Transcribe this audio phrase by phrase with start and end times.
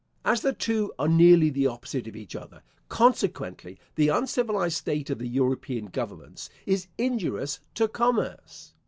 [0.25, 5.19] As the two are nearly the opposite of each other, consequently, the uncivilised state of
[5.19, 8.73] the European governments is injurious to commerce.